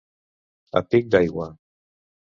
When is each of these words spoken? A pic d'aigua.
A 0.81 0.81
pic 0.95 1.13
d'aigua. 1.17 1.51